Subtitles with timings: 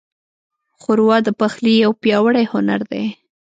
[0.81, 3.05] ښوروا د پخلي یو پیاوړی هنر دی.